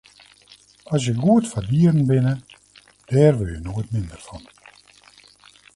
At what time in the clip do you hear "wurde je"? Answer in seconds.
3.37-3.63